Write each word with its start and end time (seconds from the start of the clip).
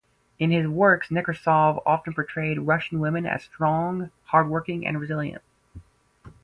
In 0.39 0.49
his 0.49 0.67
works, 0.67 1.09
Nekrasov 1.09 1.79
often 1.85 2.15
portrayed 2.15 2.61
Russian 2.61 2.99
women 2.99 3.27
as 3.27 3.43
strong, 3.43 4.09
hardworking, 4.25 4.87
and 4.87 4.99
resilient. 4.99 5.43